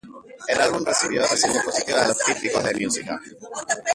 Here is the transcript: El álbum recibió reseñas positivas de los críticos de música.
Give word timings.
El 0.47 0.59
álbum 0.59 0.83
recibió 0.83 1.21
reseñas 1.21 1.63
positivas 1.63 2.01
de 2.01 2.07
los 2.07 2.23
críticos 2.23 2.63
de 2.63 2.73
música. 2.73 3.21